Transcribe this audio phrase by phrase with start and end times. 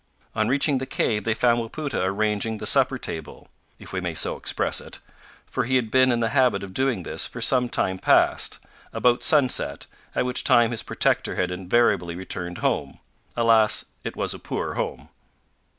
[0.33, 4.35] On reaching the cave they found Wapoota arranging the supper table if we may so
[4.35, 4.97] express it
[5.45, 8.57] for he had been in the habit of doing this for some time past,
[8.93, 9.85] about sunset,
[10.15, 12.97] at which time his protector had invariably returned home
[13.37, 13.85] alas!
[14.03, 15.09] it was a poor home!